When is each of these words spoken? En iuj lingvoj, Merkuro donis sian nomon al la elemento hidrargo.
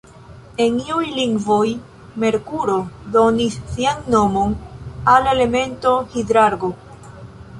En 0.63 0.77
iuj 0.91 1.09
lingvoj, 1.17 1.73
Merkuro 2.23 2.77
donis 3.17 3.59
sian 3.75 4.01
nomon 4.15 4.55
al 5.13 5.27
la 5.27 5.35
elemento 5.37 5.93
hidrargo. 6.15 6.71